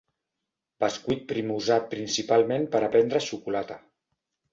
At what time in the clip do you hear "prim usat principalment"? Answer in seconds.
1.31-2.65